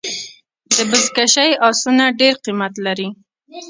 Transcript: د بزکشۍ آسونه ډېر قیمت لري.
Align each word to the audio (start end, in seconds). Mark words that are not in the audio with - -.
د 0.75 0.77
بزکشۍ 0.89 1.49
آسونه 1.69 2.03
ډېر 2.19 2.33
قیمت 2.45 2.73
لري. 2.85 3.09